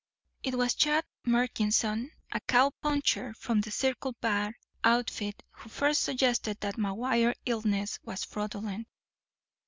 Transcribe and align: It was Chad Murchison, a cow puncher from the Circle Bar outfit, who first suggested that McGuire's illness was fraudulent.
It 0.41 0.55
was 0.55 0.73
Chad 0.73 1.05
Murchison, 1.27 2.09
a 2.31 2.39
cow 2.39 2.71
puncher 2.81 3.35
from 3.35 3.61
the 3.61 3.69
Circle 3.69 4.13
Bar 4.19 4.57
outfit, 4.83 5.43
who 5.51 5.69
first 5.69 6.01
suggested 6.01 6.59
that 6.61 6.77
McGuire's 6.77 7.37
illness 7.45 7.99
was 8.03 8.23
fraudulent. 8.23 8.87